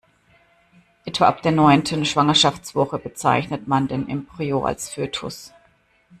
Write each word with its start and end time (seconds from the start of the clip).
Etwa 1.05 1.27
ab 1.27 1.43
der 1.43 1.51
neunten 1.51 2.05
Schwangerschaftswoche 2.05 2.97
bezeichnet 2.97 3.67
man 3.67 3.87
den 3.87 4.09
Embryo 4.09 4.65
als 4.65 4.89
Fötus. 4.89 5.53